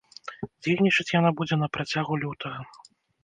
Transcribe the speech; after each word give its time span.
Дзейнічаць 0.63 1.13
яна 1.19 1.31
будзе 1.41 1.55
на 1.63 1.67
працягу 1.77 2.13
лютага. 2.25 2.59